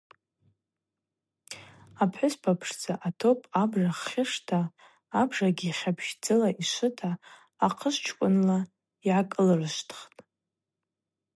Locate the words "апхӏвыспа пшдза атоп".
2.01-3.39